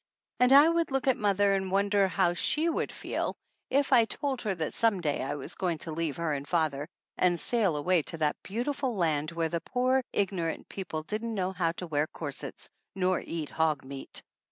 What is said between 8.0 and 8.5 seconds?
to that